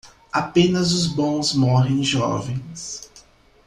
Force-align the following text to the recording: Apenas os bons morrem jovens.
Apenas 0.33 0.93
os 0.93 1.05
bons 1.05 1.53
morrem 1.53 2.01
jovens. 2.03 3.07